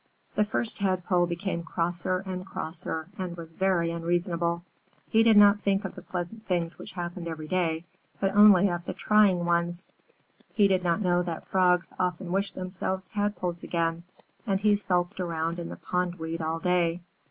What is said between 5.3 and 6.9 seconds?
not think of the pleasant things